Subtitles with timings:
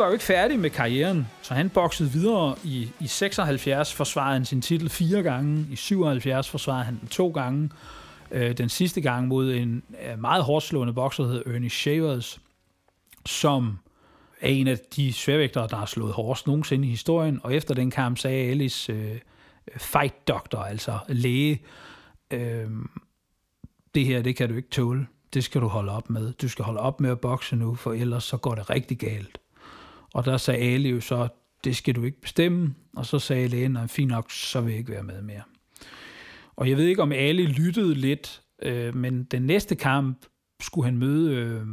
[0.00, 4.44] var jo ikke færdig med karrieren, så han boksede videre i, i 76, forsvarede han
[4.44, 7.70] sin titel fire gange, i 77 forsvarede han den to gange,
[8.30, 12.40] øh, den sidste gang mod en øh, meget hårdslående bokser, der hedder Ernie Shavers,
[13.26, 13.78] som
[14.40, 17.90] er en af de sværvægtere, der har slået hårdest nogensinde i historien, og efter den
[17.90, 21.62] kamp sagde Alice øh, øh, fight doctor, altså læge,
[22.30, 22.70] øh,
[23.94, 25.06] det her, det kan du ikke tåle.
[25.34, 26.32] Det skal du holde op med.
[26.32, 29.39] Du skal holde op med at bokse nu, for ellers så går det rigtig galt.
[30.14, 31.28] Og der sagde Ali jo så,
[31.64, 32.74] det skal du ikke bestemme.
[32.96, 35.42] Og så sagde lægen, at fint nok, så vil jeg ikke være med mere.
[36.56, 40.26] Og jeg ved ikke, om Ali lyttede lidt, øh, men den næste kamp
[40.62, 41.66] skulle han møde øh,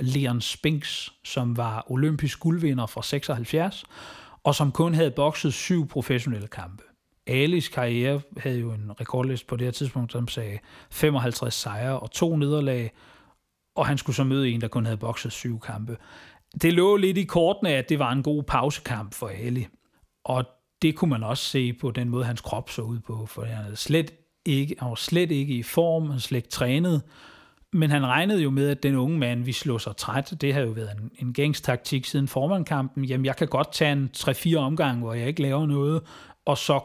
[0.00, 3.84] Leon Spinks, som var olympisk guldvinder fra 76,
[4.44, 6.82] og som kun havde bokset syv professionelle kampe.
[7.26, 10.58] Alis karriere havde jo en rekordliste på det her tidspunkt, som sagde
[10.90, 12.92] 55 sejre og to nederlag,
[13.76, 15.96] og han skulle så møde en, der kun havde bokset syv kampe.
[16.62, 19.66] Det lå lidt i kortene, at det var en god pausekamp for Ali.
[20.24, 20.44] Og
[20.82, 23.56] det kunne man også se på den måde, hans krop så ud på, for han,
[23.56, 24.10] havde slet
[24.44, 27.02] ikke, han var slet ikke i form, han slet ikke trænet,
[27.72, 30.60] men han regnede jo med, at den unge mand, vi slå sig træt, det har
[30.60, 33.04] jo været en, en gængstaktik siden formandkampen.
[33.04, 36.02] Jamen, jeg kan godt tage en 3-4 omgang, hvor jeg ikke laver noget,
[36.44, 36.80] og så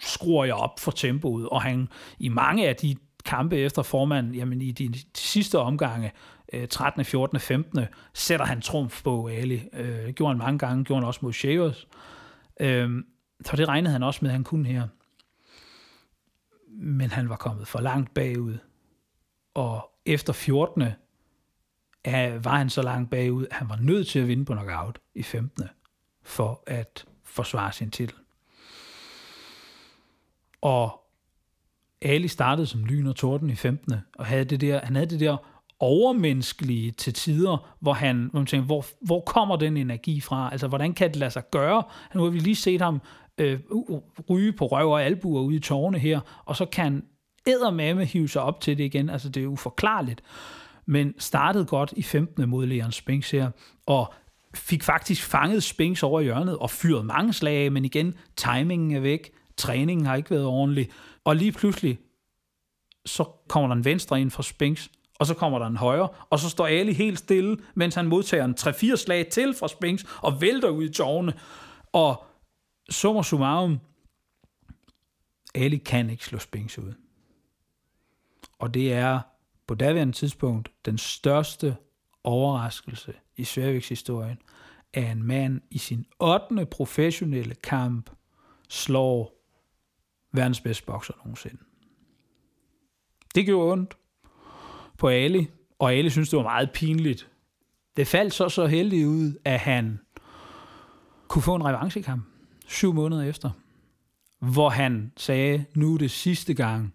[0.00, 1.48] skruer jeg op for tempoet.
[1.48, 6.12] Og han i mange af de kampe efter formanden, jamen i de, de sidste omgange,
[6.70, 7.80] 13., 14., 15.,
[8.14, 9.68] sætter han trumf på Ali.
[9.72, 11.88] Øh, gjorde han mange gange, gjorde han også mod Shavers.
[12.60, 13.04] Øh,
[13.44, 14.88] så det regnede han også med, at han kunne her.
[16.68, 18.58] Men han var kommet for langt bagud.
[19.54, 20.82] Og efter 14.
[22.44, 25.22] var han så langt bagud, at han var nødt til at vinde på knockout i
[25.22, 25.64] 15.
[26.22, 28.16] for at forsvare sin titel.
[30.60, 31.02] Og
[32.02, 33.94] Ali startede som lyn og torden i 15.
[34.18, 35.36] og havde det der, han havde det der
[35.82, 40.48] overmenneskelige til tider, hvor han, hvor, man tænker, hvor, hvor kommer den energi fra?
[40.52, 41.82] Altså, hvordan kan det lade sig gøre?
[42.14, 43.00] Nu har vi lige set ham
[43.38, 43.60] øh,
[44.30, 47.02] ryge på røv og albuer ude i tårne her, og så kan
[47.46, 49.10] eddermame hive sig op til det igen.
[49.10, 50.22] Altså, det er uforklarligt.
[50.86, 52.48] Men startede godt i 15.
[52.48, 53.50] mod Leon Spinks her,
[53.86, 54.14] og
[54.54, 59.00] fik faktisk fanget Spinks over hjørnet og fyret mange slag af, men igen, timingen er
[59.00, 60.90] væk, træningen har ikke været ordentlig,
[61.24, 61.98] og lige pludselig,
[63.06, 64.90] så kommer der en venstre ind fra Spinks,
[65.22, 68.44] og så kommer der en højre, og så står Ali helt stille, mens han modtager
[68.44, 71.34] en 3-4 slag til fra Spinks, og vælter ud i tårne.
[71.92, 72.24] Og
[72.90, 73.80] summa summarum,
[75.54, 76.92] Ali kan ikke slå Spinks ud.
[78.58, 79.20] Og det er
[79.66, 81.76] på daværende tidspunkt den største
[82.24, 84.38] overraskelse i sværvægtshistorien,
[84.92, 86.66] at en mand i sin 8.
[86.66, 88.10] professionelle kamp
[88.68, 89.34] slår
[90.32, 91.58] verdens bedste bokser nogensinde.
[93.34, 93.96] Det gjorde ondt
[95.02, 95.48] på Ali,
[95.78, 97.28] og Ali synes, det var meget pinligt.
[97.96, 100.00] Det faldt så så heldigt ud, at han
[101.28, 102.24] kunne få en revanchekamp
[102.66, 103.50] syv måneder efter,
[104.38, 106.94] hvor han sagde, nu er det sidste gang,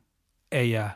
[0.51, 0.91] at jeg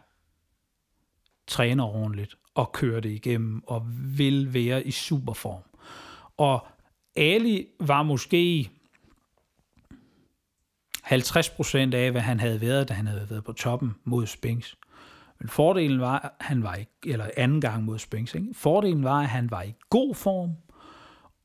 [1.48, 5.64] træner ordentligt og kører det igennem og vil være i superform.
[6.38, 6.68] Og
[7.16, 8.70] Ali var måske
[11.06, 14.78] 50% af, hvad han havde været, da han havde været på toppen mod Spinks.
[15.42, 18.48] Men fordelen var, at han var i, eller anden gang mod Spinks, ikke?
[18.54, 20.52] fordelen var, at han var i god form,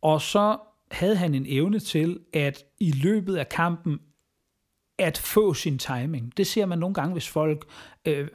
[0.02, 0.58] og så
[0.90, 4.00] havde han en evne til, at i løbet af kampen,
[4.98, 6.32] at få sin timing.
[6.36, 7.64] Det ser man nogle gange, hvis folk
[8.04, 8.28] øh, øh,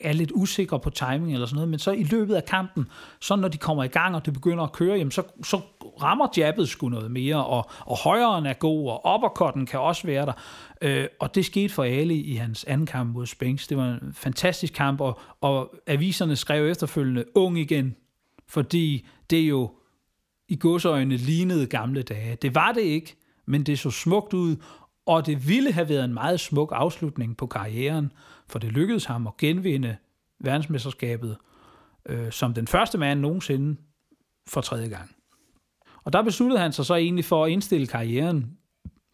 [0.00, 2.88] er lidt usikre på timing eller sådan noget, men så i løbet af kampen,
[3.20, 5.60] så når de kommer i gang, og det begynder at køre, jamen så, så
[6.02, 10.26] rammer jabbet sgu noget mere, og, og højeren er god, og uppercutten kan også være
[10.26, 10.32] der.
[10.82, 13.66] Øh, og det skete for Ali i hans anden kamp mod Spinks.
[13.66, 17.96] Det var en fantastisk kamp, og, og aviserne skrev efterfølgende, ung igen,
[18.48, 19.70] fordi det jo
[20.48, 22.36] i godsøjne lignede gamle dage.
[22.42, 24.56] Det var det ikke, men det så smukt ud,
[25.08, 28.12] og det ville have været en meget smuk afslutning på karrieren,
[28.48, 29.96] for det lykkedes ham at genvinde
[30.40, 31.36] verdensmesterskabet
[32.06, 33.80] øh, som den første mand nogensinde
[34.46, 35.10] for tredje gang.
[36.04, 38.56] Og der besluttede han sig så egentlig for at indstille karrieren.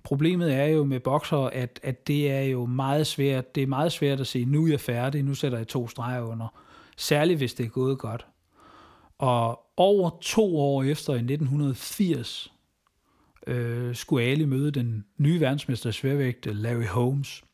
[0.04, 3.54] Problemet er jo med bokser, at, at det er jo meget svært.
[3.54, 6.22] Det er meget svært at sige, nu er jeg færdig, nu sætter jeg to streger
[6.22, 6.48] under.
[6.96, 8.26] Særligt hvis det er gået godt.
[9.18, 12.53] Og over to år efter i 1980,
[13.46, 17.44] øh, skulle Ali møde den nye verdensmester i sværvægt, Larry Holmes.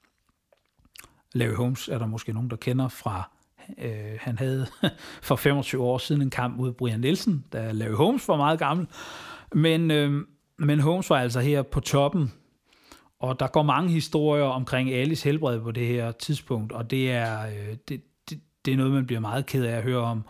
[1.34, 3.30] Larry Holmes er der måske nogen, der kender fra,
[3.78, 4.66] øh, han havde
[5.28, 8.86] for 25 år siden en kamp mod Brian Nielsen, da Larry Holmes var meget gammel.
[9.54, 10.24] Men, øh,
[10.58, 12.32] men Holmes var altså her på toppen,
[13.20, 17.46] og der går mange historier omkring Alis helbred på det her tidspunkt, og det er,
[17.46, 20.24] øh, det, det, det er noget, man bliver meget ked af at høre om.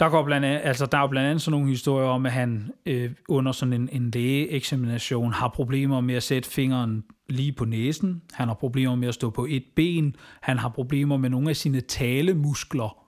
[0.00, 2.32] Der, går blandt andet, altså, der er jo blandt andet sådan nogle historier om, at
[2.32, 7.64] han øh, under sådan en, en lægeeksamination har problemer med at sætte fingeren lige på
[7.64, 8.22] næsen.
[8.32, 10.16] Han har problemer med at stå på et ben.
[10.40, 13.06] Han har problemer med nogle af sine talemuskler.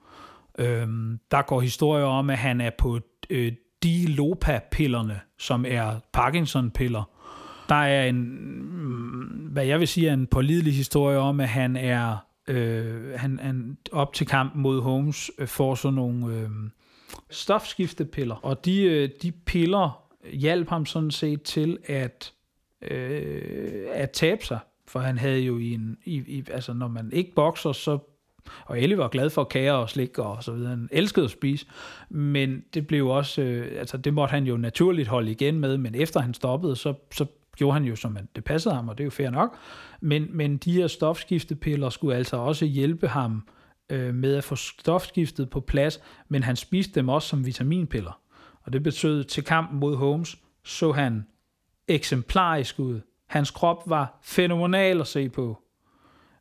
[0.59, 2.99] Øhm, der går historier om, at han er på
[3.29, 3.51] øh,
[3.83, 7.09] Dilopa-pillerne, som er Parkinson-piller.
[7.69, 11.75] Der er en, mm, hvad jeg vil sige, er en pålidelig historie om, at han
[11.75, 12.17] er
[12.47, 16.49] øh, han, han op til kampen mod Holmes øh, får sådan nogle øh,
[17.29, 22.33] stofskiftepiller, og de, øh, de piller hjalp ham sådan set til at,
[22.81, 27.09] øh, at tabe sig, for han havde jo i en, i, i, altså når man
[27.13, 27.99] ikke bokser, så
[28.65, 30.69] og Ellie var glad for kager og slik og så videre.
[30.69, 31.65] Han elskede at spise,
[32.09, 35.95] men det blev også, øh, altså det måtte han jo naturligt holde igen med, men
[35.95, 37.25] efter han stoppede, så, så
[37.57, 39.57] gjorde han jo, som det passede ham, og det er jo fair nok.
[40.01, 44.55] Men, men de her stofskiftepiller skulle altså også hjælpe ham øh, Øh, med at få
[44.55, 48.21] stofskiftet på plads, men han spiste dem også som vitaminpiller.
[48.61, 51.27] Og det betød, til kampen mod Holmes, så han
[51.87, 53.01] eksemplarisk ud.
[53.25, 55.63] Hans krop var fænomenal at se på.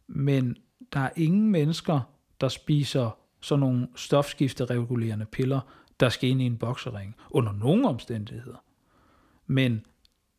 [0.07, 0.57] Men
[0.93, 2.01] der er ingen mennesker,
[2.41, 5.61] der spiser sådan nogle stofskifteregulerende piller,
[6.01, 8.65] der skal ind i en boksering, under nogen omstændigheder.
[9.47, 9.87] Men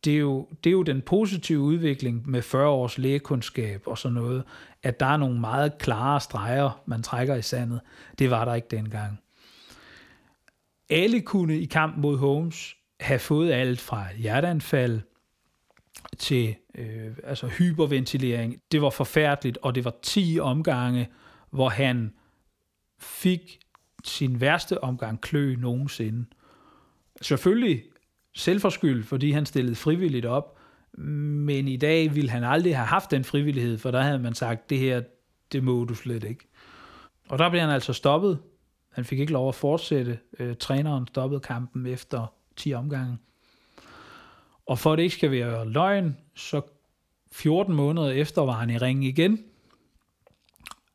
[0.04, 4.14] det er, jo, det er jo den positive udvikling med 40 års lægekundskab og sådan
[4.14, 4.44] noget,
[4.82, 7.80] at der er nogle meget klare streger, man trækker i sandet.
[8.18, 9.20] Det var der ikke dengang.
[10.90, 15.00] Alle kunne i kamp mod Holmes have fået alt fra hjerteanfald
[16.18, 18.60] til øh, altså hyperventilering.
[18.72, 21.08] Det var forfærdeligt, og det var 10 omgange,
[21.50, 22.12] hvor han
[22.98, 23.58] fik
[24.04, 26.26] sin værste omgang klø nogensinde.
[27.22, 27.82] Selvfølgelig
[28.34, 30.58] selvforskyldt, fordi han stillede frivilligt op,
[30.92, 34.70] men i dag ville han aldrig have haft den frivillighed, for der havde man sagt,
[34.70, 35.02] det her,
[35.52, 36.48] det må du slet ikke.
[37.28, 38.38] Og der blev han altså stoppet.
[38.92, 40.18] Han fik ikke lov at fortsætte.
[40.38, 43.18] Øh, træneren stoppede kampen efter 10 omgange.
[44.66, 46.60] Og for at det ikke skal være løgn, så
[47.32, 49.44] 14 måneder efter var han i ringen igen,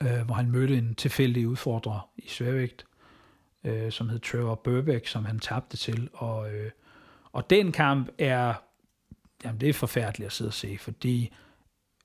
[0.04, 2.86] øh, hvor han mødte en tilfældig udfordrer i sværvægt,
[3.64, 6.10] øh, som hed Trevor Burbeck, som han tabte til.
[6.14, 6.72] Og, øh,
[7.34, 8.54] og den kamp er,
[9.44, 11.34] jamen det er forfærdeligt at sidde og se, fordi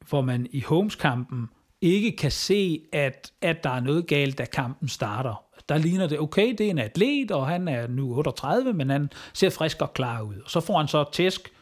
[0.08, 1.48] hvor man i Holmes-kampen
[1.80, 5.44] ikke kan se, at, at der er noget galt, da kampen starter.
[5.68, 9.10] Der ligner det, okay, det er en atlet, og han er nu 38, men han
[9.32, 10.36] ser frisk og klar ud.
[10.44, 11.52] Og så får han så tæsk.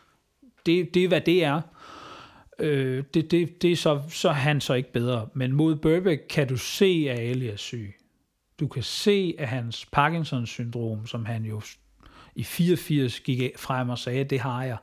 [0.67, 1.61] Det, det er, hvad det er.
[2.59, 5.29] Øh, det, det, det er så, så er han så ikke bedre.
[5.35, 7.95] Men mod Burbeck kan du se, at Ali er syg.
[8.61, 11.61] Du kan se, at hans Parkinsons syndrom, som han jo
[12.35, 14.77] i 84 gik frem og sagde, det har jeg.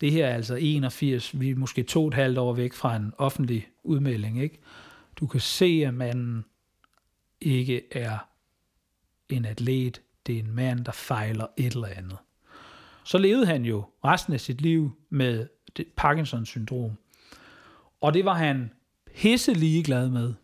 [0.00, 2.96] Det her er altså 81, vi er måske to og et halvt år væk fra
[2.96, 4.42] en offentlig udmelding.
[4.42, 4.58] Ikke?
[5.16, 6.44] Du kan se, at manden
[7.40, 8.18] ikke er
[9.28, 12.18] en atlet, det er en mand, der fejler et eller andet.
[13.04, 15.48] Så levede han jo resten af sit liv med
[15.96, 16.92] Parkinsons syndrom.
[18.00, 18.70] Og det var han
[19.16, 20.34] pisse ligeglad med.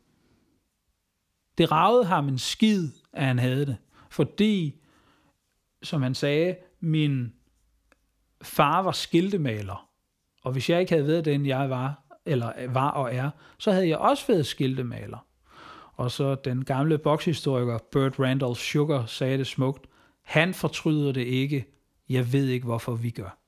[1.59, 3.77] Det ragede ham en skid, at han havde det.
[4.11, 4.80] Fordi
[5.83, 7.33] som han sagde, min
[8.43, 9.89] far var skiltemaler,
[10.43, 13.89] og hvis jeg ikke havde været den, jeg var, eller var og er, så havde
[13.89, 15.27] jeg også været skiltemaler.
[15.93, 19.87] Og så den gamle bokshistoriker Burt Randolph Sugar sagde det smukt,
[20.23, 21.67] han fortryder det ikke,
[22.09, 23.39] jeg ved ikke, hvorfor vi gør.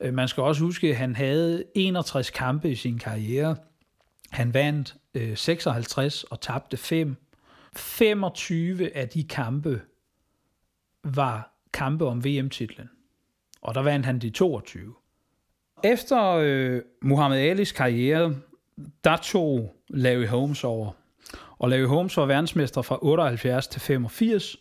[0.00, 3.56] Øh, man skal også huske, at han havde 61 kampe i sin karriere.
[4.30, 7.16] Han vandt øh, 56 og tabte 5.
[7.76, 9.80] 25 af de kampe
[11.16, 12.90] var kampe om VM-titlen.
[13.62, 14.94] Og der vandt han de 22.
[15.84, 18.34] Efter øh, Muhammad Alis karriere,
[19.04, 20.92] der tog Larry Holmes over.
[21.58, 24.56] Og Larry Holmes var verdensmester fra 78 til 85.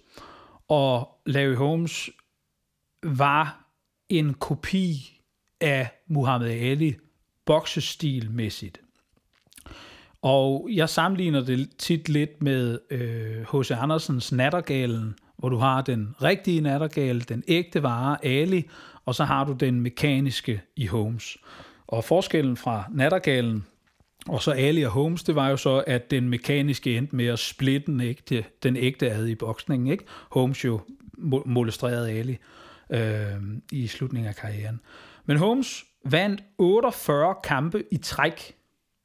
[0.68, 2.10] Og Larry Holmes
[3.04, 3.66] var
[4.10, 5.22] en kopi
[5.62, 6.96] af Muhammad Ali
[7.46, 8.82] boksestilmæssigt.
[10.22, 12.80] Og jeg sammenligner det tit lidt med
[13.42, 13.72] H.C.
[13.72, 18.70] Øh, Andersens Nattergalen, hvor du har den rigtige nattergale, den ægte vare, Ali,
[19.06, 21.38] og så har du den mekaniske i Holmes.
[21.88, 23.66] Og forskellen fra nattergalen
[24.28, 27.40] og så Ali og Holmes, det var jo så, at den mekaniske endte med at
[27.40, 29.88] splitte den ægte, den ægte ad i boksningen.
[29.88, 30.06] Ikke?
[30.32, 30.80] Holmes jo
[31.46, 32.38] molestrerede Ali
[32.90, 33.42] øh,
[33.72, 34.80] i slutningen af karrieren.
[35.26, 38.56] Men Holmes vandt 48 kampe i træk,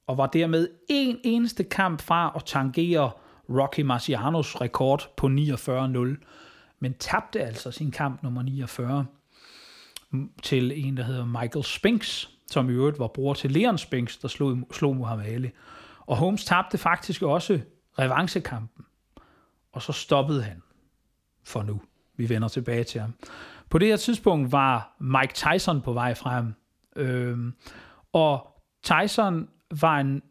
[0.06, 3.10] og var dermed en eneste kamp fra at tangere
[3.50, 6.26] Rocky Marcianos rekord på 49-0,
[6.80, 9.06] men tabte altså sin kamp nummer 49
[10.42, 14.28] til en, der hedder Michael Spinks, som i øvrigt var bror til Leon Spinks, der
[14.28, 15.50] slog, slog Muhammad Ali.
[16.06, 17.60] Og Holmes tabte faktisk også
[17.98, 18.84] revanchekampen,
[19.72, 20.62] og så stoppede han.
[21.44, 21.80] for nu.
[22.16, 23.14] Vi vender tilbage til ham.
[23.70, 26.54] På det her tidspunkt var Mike Tyson på vej frem.
[26.96, 27.54] Øhm,
[28.12, 29.48] og Tyson
[29.80, 30.22] var en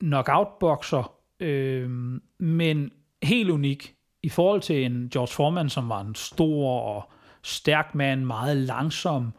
[0.00, 2.90] knockout-bokser, øhm, men
[3.22, 7.10] helt unik i forhold til en George Foreman, som var en stor og
[7.42, 9.32] stærk mand, meget langsom,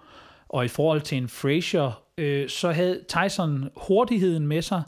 [0.50, 4.84] og i forhold til en Frazier, øh, så havde Tyson hurtigheden med sig,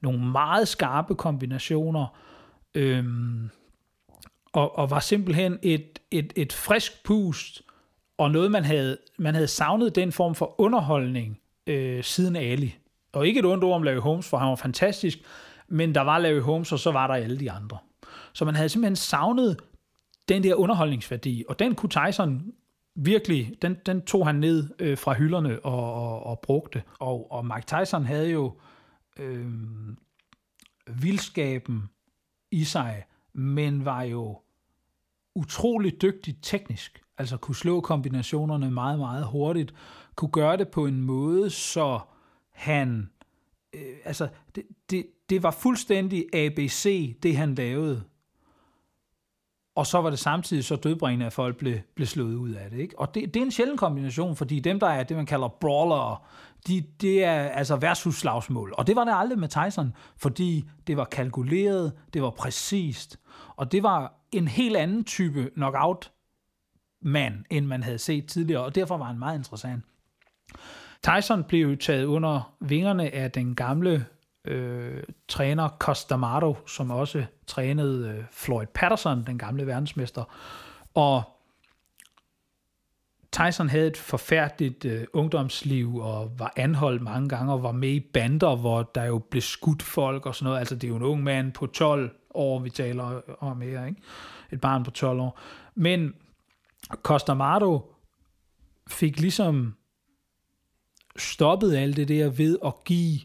[0.00, 2.06] nogle meget skarpe kombinationer,
[2.74, 3.04] øh,
[4.52, 7.62] og, og var simpelthen et, et, et frisk pust,
[8.18, 12.76] og noget, man havde, man havde savnet den form for underholdning øh, siden Ali.
[13.12, 15.18] Og ikke et ondt ord om Larry Holmes, for han var fantastisk,
[15.70, 17.78] men der var Larry Holmes, og så var der alle de andre.
[18.32, 19.56] Så man havde simpelthen savnet
[20.28, 22.52] den der underholdningsværdi, og den kunne Tyson
[22.94, 26.82] virkelig, den, den tog han ned øh, fra hylderne og, og, og brugte.
[26.98, 28.58] Og, og Mike Tyson havde jo
[29.18, 29.50] øh,
[30.86, 31.90] vildskaben
[32.50, 34.40] i sig, men var jo
[35.34, 37.02] utrolig dygtig teknisk.
[37.18, 39.74] Altså kunne slå kombinationerne meget, meget hurtigt.
[40.14, 42.00] Kunne gøre det på en måde, så
[42.50, 43.10] han...
[43.74, 48.04] Øh, altså, det, det, det var fuldstændig ABC, det han lavede
[49.80, 52.78] og så var det samtidig så dødbringende, at folk blev, blev slået ud af det.
[52.78, 52.98] Ikke?
[52.98, 56.26] Og det, det er en sjælden kombination, fordi dem, der er det, man kalder brawler,
[56.66, 58.74] de, det er altså værtshusslagsmål.
[58.78, 63.20] Og det var det aldrig med Tyson, fordi det var kalkuleret, det var præcist,
[63.56, 66.12] og det var en helt anden type knockout
[67.02, 69.84] mand, end man havde set tidligere, og derfor var han meget interessant.
[71.02, 74.06] Tyson blev taget under vingerne af den gamle
[74.44, 80.24] øh, træner Costamato, som også trænede øh, Floyd Patterson, den gamle verdensmester.
[80.94, 81.22] Og
[83.32, 88.00] Tyson havde et forfærdeligt øh, ungdomsliv og var anholdt mange gange og var med i
[88.00, 90.58] bander, hvor der jo blev skudt folk og sådan noget.
[90.58, 94.02] Altså det er jo en ung mand på 12 år, vi taler om her, ikke?
[94.50, 95.38] Et barn på 12 år.
[95.74, 96.14] Men
[97.02, 97.94] Costamato
[98.88, 99.76] fik ligesom
[101.16, 103.20] stoppet alt det der ved at give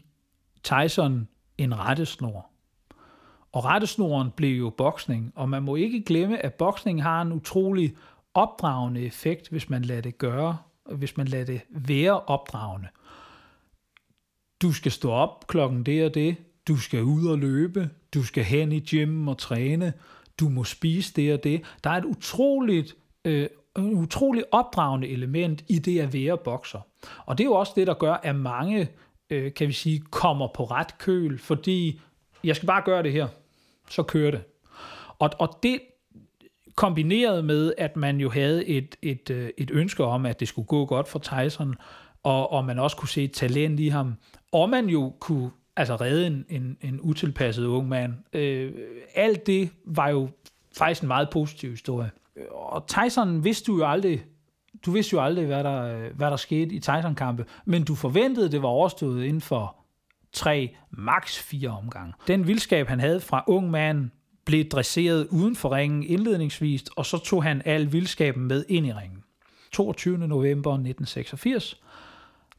[0.66, 2.50] Tyson en rettesnor.
[3.52, 7.96] Og rettesnoren blev jo boksning, og man må ikke glemme, at boksning har en utrolig
[8.34, 10.58] opdragende effekt, hvis man lader det gøre,
[10.92, 12.88] hvis man lader det være opdragende.
[14.62, 16.36] Du skal stå op klokken det og det,
[16.68, 19.92] du skal ud og løbe, du skal hen i gym og træne,
[20.40, 21.62] du må spise det og det.
[21.84, 26.80] Der er et utroligt, øh, en utrolig opdragende element i det at være bokser.
[27.26, 28.88] Og det er jo også det, der gør, at mange
[29.30, 32.00] øh, kan vi sige, kommer på ret køl, fordi
[32.44, 33.28] jeg skal bare gøre det her,
[33.90, 34.42] så kører det.
[35.18, 35.80] Og, og det
[36.74, 40.66] kombineret med, at man jo havde et, et, øh, et ønske om, at det skulle
[40.66, 41.74] gå godt for Tyson,
[42.22, 44.14] og, og man også kunne se et talent i ham,
[44.52, 48.14] og man jo kunne altså redde en, en, en utilpasset ung mand.
[48.32, 48.72] Øh,
[49.14, 50.28] alt det var jo
[50.76, 52.10] faktisk en meget positiv historie.
[52.50, 54.24] Og Tyson vidste du jo aldrig,
[54.86, 58.62] du vidste jo aldrig, hvad der, hvad der skete i Tyson-kampe, men du forventede, det
[58.62, 59.76] var overstået inden for
[60.32, 62.12] tre, maks fire omgange.
[62.26, 64.10] Den vildskab, han havde fra ung mand,
[64.44, 68.92] blev dresseret uden for ringen indledningsvis, og så tog han al vildskaben med ind i
[68.92, 69.22] ringen.
[69.72, 70.18] 22.
[70.18, 71.80] november 1986,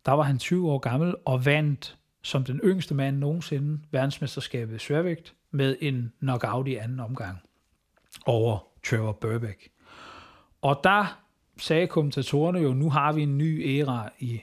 [0.05, 4.79] der var han 20 år gammel og vandt som den yngste mand nogensinde verdensmesterskabet i
[4.79, 7.37] sværvægt med en knockout i anden omgang
[8.25, 9.69] over Trevor Burbeck.
[10.61, 11.19] Og der
[11.59, 14.41] sagde kommentatorerne jo, nu har vi en ny æra i,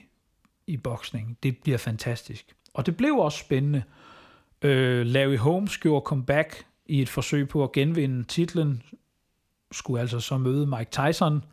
[0.67, 1.37] i boksning.
[1.43, 2.55] Det bliver fantastisk.
[2.73, 3.83] Og det blev også spændende.
[4.61, 8.83] Øh, Larry Holmes gjorde comeback i et forsøg på at genvinde titlen.
[9.71, 11.43] Skulle altså så møde Mike Tyson.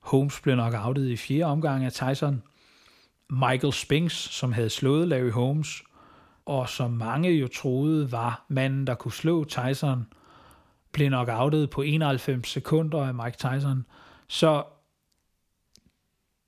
[0.00, 2.42] Holmes blev nok outet i fjerde omgang af Tyson.
[3.30, 5.82] Michael Spinks, som havde slået Larry Holmes,
[6.46, 10.06] og som mange jo troede var manden, der kunne slå Tyson,
[10.92, 13.86] blev nok outet på 91 sekunder af Mike Tyson.
[14.28, 14.64] Så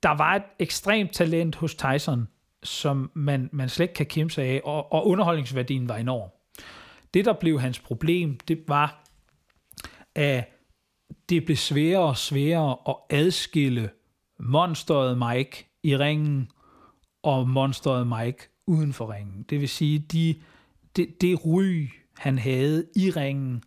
[0.03, 2.27] der var et ekstremt talent hos Tyson,
[2.63, 6.29] som man, man slet ikke kan kæmpe sig af, og, og underholdningsværdien var enorm.
[7.13, 9.03] Det, der blev hans problem, det var,
[10.15, 10.49] at
[11.29, 13.89] det blev sværere og sværere at adskille
[14.39, 16.51] monsteret Mike i ringen
[17.23, 19.45] og monsteret Mike uden for ringen.
[19.49, 20.35] Det vil sige, de,
[20.95, 23.63] det, det ry, han havde i ringen,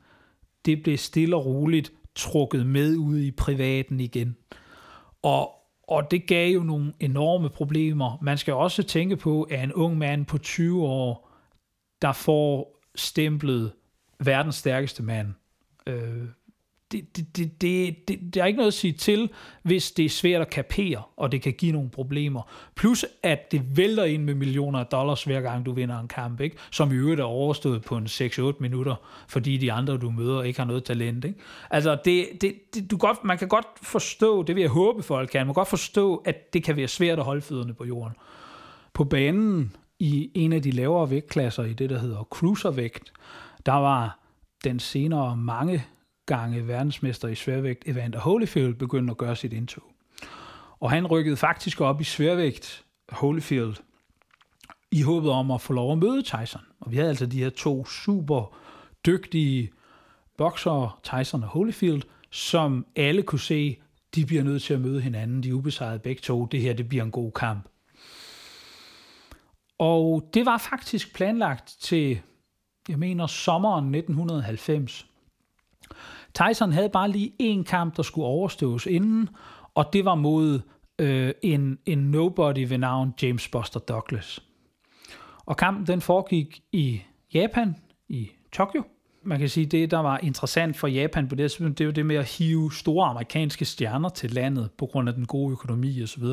[0.64, 4.36] det blev stille og roligt trukket med ud i privaten igen.
[5.22, 5.50] Og,
[5.88, 8.18] og det gav jo nogle enorme problemer.
[8.22, 11.30] Man skal også tænke på, at en ung mand på 20 år,
[12.02, 13.72] der får stemplet
[14.20, 15.34] verdens stærkeste mand,
[15.86, 16.24] øh,
[16.92, 19.30] det, det, det, det, det, der er ikke noget at sige til,
[19.62, 22.42] hvis det er svært at kapere, og det kan give nogle problemer.
[22.74, 26.40] Plus, at det vælter ind med millioner af dollars, hver gang du vinder en kamp,
[26.40, 26.56] ikke?
[26.70, 28.94] som i øvrigt er overstået på en 6-8 minutter,
[29.28, 31.24] fordi de andre, du møder, ikke har noget talent.
[31.24, 31.38] Ikke?
[31.70, 35.30] Altså, det, det, det, du godt, man kan godt forstå, det vil jeg håbe, folk
[35.30, 38.16] kan, man kan godt forstå, at det kan være svært at holde fødderne på jorden.
[38.92, 43.12] På banen i en af de lavere vægtklasser, i det, der hedder cruiservægt,
[43.66, 44.18] der var
[44.64, 45.84] den senere mange
[46.26, 49.84] gange verdensmester i sværvægt Evander Holyfield begyndte at gøre sit indtog.
[50.80, 53.74] Og han rykkede faktisk op i sværvægt Holyfield
[54.90, 56.60] i håbet om at få lov at møde Tyson.
[56.80, 58.56] Og vi havde altså de her to super
[59.06, 59.72] dygtige
[60.38, 63.78] boksere, Tyson og Holyfield, som alle kunne se,
[64.14, 66.88] de bliver nødt til at møde hinanden, de er ubesejrede begge to, det her det
[66.88, 67.68] bliver en god kamp.
[69.78, 72.20] Og det var faktisk planlagt til,
[72.88, 75.06] jeg mener, sommeren 1990.
[76.36, 79.28] Tyson havde bare lige en kamp, der skulle overstås inden,
[79.74, 80.60] og det var mod
[80.98, 84.42] øh, en, en nobody ved navn James Buster Douglas.
[85.46, 87.02] Og kampen den foregik i
[87.34, 87.76] Japan,
[88.08, 88.84] i Tokyo.
[89.22, 92.06] Man kan sige, det der var interessant for Japan på det tidspunkt, det var det
[92.06, 96.24] med at hive store amerikanske stjerner til landet på grund af den gode økonomi osv.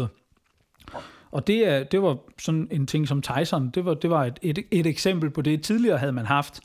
[1.32, 4.60] Og det, det var sådan en ting som Tyson, det var, det var et, et,
[4.72, 5.64] et eksempel på det.
[5.64, 6.62] Tidligere havde man haft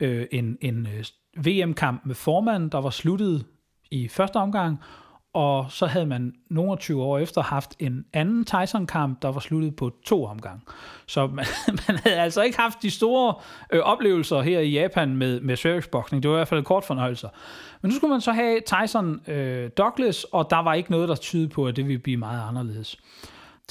[0.00, 1.04] øh, en, en øh,
[1.46, 3.46] VM-kamp med formanden, der var sluttet
[3.90, 4.78] i første omgang,
[5.34, 9.76] og så havde man nogle 20 år efter haft en anden Tyson-kamp, der var sluttet
[9.76, 10.62] på to omgang.
[11.06, 11.46] Så man,
[11.88, 13.34] man havde altså ikke haft de store
[13.72, 16.22] øh, oplevelser her i Japan med, med sværvægtsboksning.
[16.22, 17.28] Det var i hvert fald kort fornøjelse.
[17.82, 21.14] Men nu skulle man så have Tyson øh, Douglas, og der var ikke noget, der
[21.14, 22.96] tydede på, at det ville blive meget anderledes.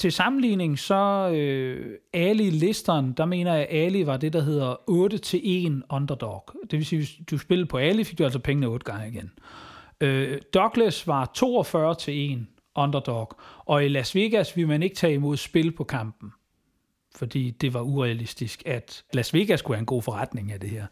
[0.00, 5.86] Til sammenligning, så øh, Ali-listeren, der mener jeg, at Ali var det, der hedder 8-1
[5.96, 6.44] underdog.
[6.62, 9.30] Det vil sige, hvis du spillede på Ali, fik du altså pengene 8 gange igen.
[10.00, 12.38] Øh, Douglas var 42-1
[12.74, 16.30] underdog, og i Las Vegas ville man ikke tage imod spil på kampen,
[17.16, 20.86] fordi det var urealistisk, at Las Vegas skulle have en god forretning af det her.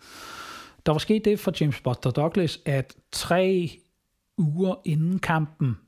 [0.86, 3.70] Der var sket det for James Buster Douglas, at tre
[4.38, 5.78] uger inden kampen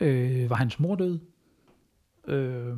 [0.00, 1.29] øh, var hans mor død.
[2.28, 2.76] Øh,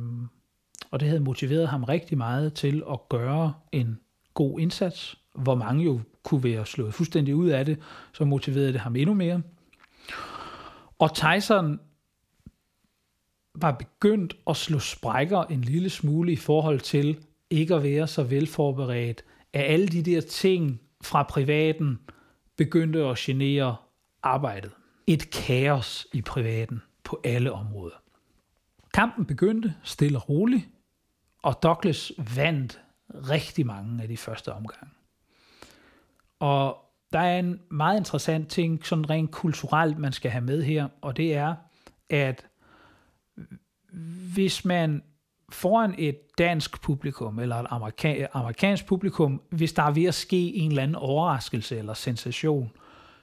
[0.91, 3.99] og det havde motiveret ham rigtig meget til at gøre en
[4.33, 7.79] god indsats, hvor mange jo kunne være slået fuldstændig ud af det,
[8.13, 9.41] så motiverede det ham endnu mere.
[10.99, 11.79] Og Tyson
[13.55, 17.17] var begyndt at slå sprækker en lille smule i forhold til
[17.49, 21.99] ikke at være så velforberedt, at alle de der ting fra privaten
[22.57, 23.75] begyndte at genere
[24.23, 24.71] arbejdet.
[25.07, 28.02] Et kaos i privaten på alle områder.
[28.93, 30.67] Kampen begyndte stille og roligt,
[31.43, 34.91] og Douglas vandt rigtig mange af de første omgange.
[36.39, 36.77] Og
[37.13, 41.17] der er en meget interessant ting, sådan rent kulturelt, man skal have med her, og
[41.17, 41.55] det er,
[42.09, 42.45] at
[44.33, 45.03] hvis man
[45.49, 50.53] foran et dansk publikum, eller et amerika- amerikansk publikum, hvis der er ved at ske
[50.53, 52.71] en eller anden overraskelse eller sensation,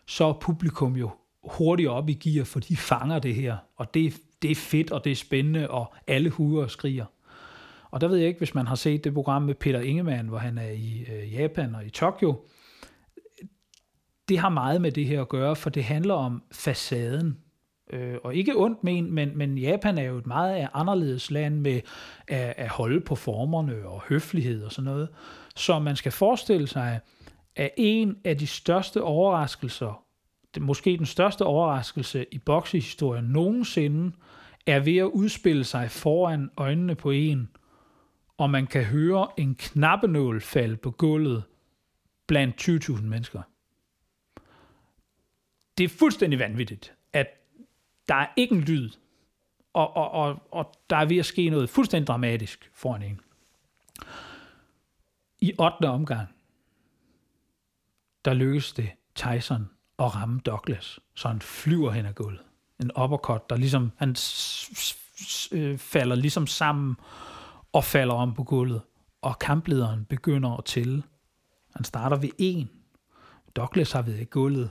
[0.06, 1.10] så er publikum jo
[1.44, 5.04] hurtigt op i gear, for de fanger det her, og det, det er fedt, og
[5.04, 7.04] det er spændende, og alle huger og skriger.
[7.90, 10.38] Og der ved jeg ikke, hvis man har set det program med Peter Ingemann, hvor
[10.38, 12.44] han er i øh, Japan og i Tokyo,
[14.28, 17.38] det har meget med det her at gøre, for det handler om facaden.
[17.92, 21.80] Øh, og ikke ondt men, men, men Japan er jo et meget anderledes land med
[22.28, 25.08] at, at holde på formerne og høflighed og sådan noget.
[25.56, 27.00] Så man skal forestille sig,
[27.56, 30.04] at en af de største overraskelser,
[30.60, 34.12] måske den største overraskelse i boksehistorien nogensinde,
[34.66, 37.48] er ved at udspille sig foran øjnene på en,
[38.36, 41.44] og man kan høre en knappenål falde på gulvet
[42.26, 43.42] blandt 20.000 mennesker.
[45.78, 47.26] Det er fuldstændig vanvittigt, at
[48.08, 48.90] der er ikke en lyd,
[49.72, 53.20] og, og, og, og der er ved at ske noget fuldstændig dramatisk foran en.
[55.38, 55.84] I 8.
[55.88, 56.28] omgang,
[58.24, 62.49] der lykkes det Tyson at ramme Douglas, så han flyver hen ad gulvet.
[62.80, 64.10] En uppercut, der ligesom, han
[65.52, 66.96] øh, falder ligesom sammen
[67.72, 68.82] og falder om på gulvet.
[69.22, 71.02] Og kamplederen begynder at tælle.
[71.76, 72.70] Han starter ved en.
[73.56, 74.70] Douglas har været i gulvet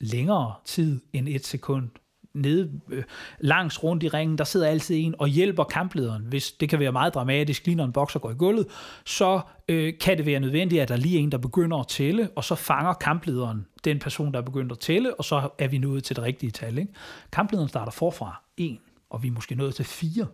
[0.00, 1.88] længere tid end et sekund.
[2.34, 3.04] Nede øh,
[3.40, 6.22] langs rundt i ringen, der sidder altid en og hjælper kamplederen.
[6.22, 8.66] Hvis det kan være meget dramatisk, lige når en bokser går i gulvet,
[9.06, 12.30] så øh, kan det være nødvendigt, at der lige er en, der begynder at tælle,
[12.36, 15.78] og så fanger kamplederen den person, der er begyndt at tælle, og så er vi
[15.78, 16.78] nået til det rigtige tal.
[16.78, 16.92] Ikke?
[17.32, 18.78] Kamplederen starter forfra en,
[19.10, 20.26] og vi er måske nået til fire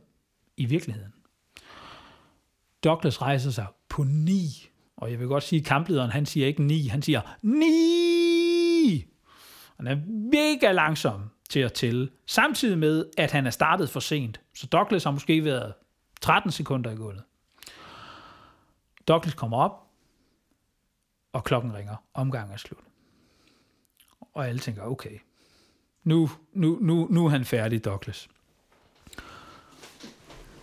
[0.57, 1.13] i virkeligheden.
[2.85, 4.69] Douglas rejser sig på 9.
[4.97, 9.05] Og jeg vil godt sige, at kamplederen, han siger ikke 9, han siger 9!
[9.77, 9.97] Han er
[10.33, 14.41] mega langsom til at tælle, samtidig med, at han er startet for sent.
[14.55, 15.75] Så Douglas har måske været
[16.21, 17.23] 13 sekunder i gulvet.
[19.09, 19.83] Douglas kommer op,
[21.33, 21.97] og klokken ringer.
[22.15, 22.85] Omgangen er slut.
[24.35, 25.19] Og alle tænker, okay,
[26.05, 28.29] nu, nu, nu, nu er han færdig, Douglas.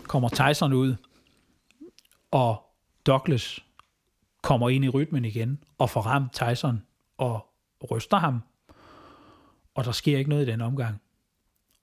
[0.04, 0.96] Kommer Tyson ud,
[2.32, 3.60] og Douglas
[4.42, 6.84] kommer ind i rytmen igen, og får ramt Tyson,
[7.18, 7.50] og
[7.92, 8.42] ryster ham.
[9.76, 11.02] Og der sker ikke noget i den omgang.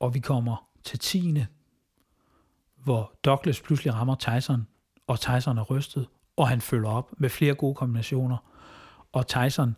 [0.00, 1.44] Og vi kommer til 10.
[2.76, 4.66] hvor Douglas pludselig rammer Tyson,
[5.06, 8.36] og Tyson er rystet, og han følger op med flere gode kombinationer.
[9.12, 9.76] Og Tyson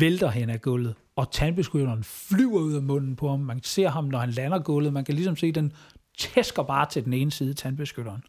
[0.00, 3.40] vælter hen af gulvet, og tandbeskytteren flyver ud af munden på ham.
[3.40, 4.92] Man ser ham, når han lander gulvet.
[4.92, 5.72] Man kan ligesom se, den
[6.18, 8.22] tæsker bare til den ene side, tandbeskytteren.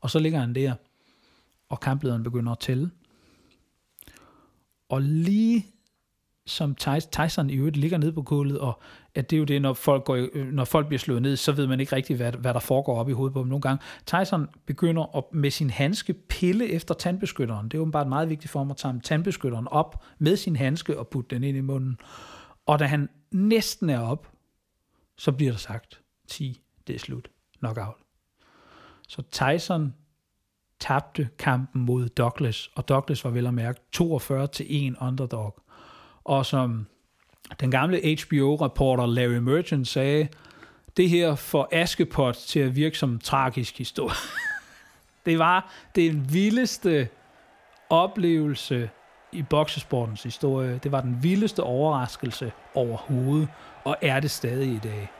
[0.00, 0.74] Og så ligger han der,
[1.68, 2.90] og kamplederen begynder at tælle.
[4.88, 5.66] Og lige
[6.46, 6.74] som
[7.10, 8.80] Tyson i øvrigt ligger nede på gulvet, og
[9.14, 11.52] at det er jo det, når folk, går, øh, når folk bliver slået ned, så
[11.52, 13.82] ved man ikke rigtigt, hvad, hvad der foregår op i hovedet på dem nogle gange.
[14.06, 17.68] Tyson begynder at, med sin handske pille efter tandbeskytteren.
[17.68, 20.98] Det er jo bare meget vigtigt for ham at tage tandbeskytteren op med sin handske
[20.98, 21.98] og putte den ind i munden.
[22.66, 24.32] Og da han næsten er op,
[25.18, 27.28] så bliver der sagt 10, det er slut.
[27.58, 27.96] Knockout.
[29.08, 29.94] Så Tyson
[30.80, 35.62] tabte kampen mod Douglas, og Douglas var vel at mærke 42 til 1 underdog.
[36.24, 36.86] Og som
[37.60, 40.28] den gamle HBO-reporter Larry Merchant sagde,
[40.96, 44.16] det her får Askepot til at virke som en tragisk historie.
[45.26, 47.08] det var den vildeste
[47.90, 48.90] oplevelse
[49.32, 50.80] i boksesportens historie.
[50.82, 53.48] Det var den vildeste overraskelse overhovedet,
[53.84, 55.10] og er det stadig i dag.